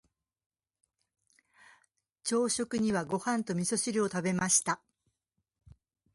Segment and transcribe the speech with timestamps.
[2.23, 4.81] 朝食にはご飯と味噌汁を食べました。